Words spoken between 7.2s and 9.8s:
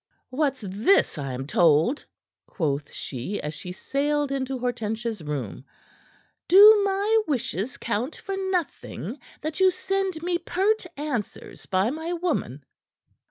wishes count for nothing, that you